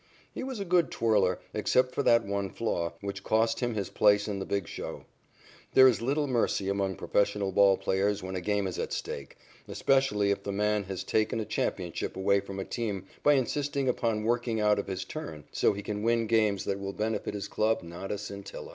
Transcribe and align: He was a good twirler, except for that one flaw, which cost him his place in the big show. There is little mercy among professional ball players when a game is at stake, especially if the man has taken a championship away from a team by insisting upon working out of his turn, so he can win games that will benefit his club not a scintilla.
He 0.33 0.41
was 0.43 0.59
a 0.59 0.65
good 0.65 0.89
twirler, 0.89 1.39
except 1.53 1.93
for 1.93 2.01
that 2.01 2.25
one 2.25 2.49
flaw, 2.49 2.93
which 3.01 3.23
cost 3.23 3.59
him 3.59 3.75
his 3.75 3.91
place 3.91 4.27
in 4.27 4.39
the 4.39 4.47
big 4.47 4.67
show. 4.67 5.05
There 5.75 5.87
is 5.87 6.01
little 6.01 6.25
mercy 6.25 6.69
among 6.69 6.95
professional 6.95 7.51
ball 7.51 7.77
players 7.77 8.23
when 8.23 8.35
a 8.35 8.41
game 8.41 8.65
is 8.65 8.79
at 8.79 8.93
stake, 8.93 9.37
especially 9.67 10.31
if 10.31 10.41
the 10.41 10.51
man 10.51 10.85
has 10.85 11.03
taken 11.03 11.39
a 11.39 11.45
championship 11.45 12.17
away 12.17 12.39
from 12.39 12.59
a 12.59 12.65
team 12.65 13.05
by 13.21 13.33
insisting 13.33 13.87
upon 13.87 14.23
working 14.23 14.59
out 14.59 14.79
of 14.79 14.87
his 14.87 15.05
turn, 15.05 15.43
so 15.51 15.71
he 15.71 15.83
can 15.83 16.01
win 16.01 16.25
games 16.25 16.63
that 16.63 16.79
will 16.79 16.93
benefit 16.93 17.35
his 17.35 17.47
club 17.47 17.83
not 17.83 18.11
a 18.11 18.17
scintilla. 18.17 18.69